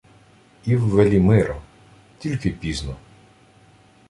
[0.65, 1.61] —І в Велімира...
[2.19, 2.95] Тільки пізно...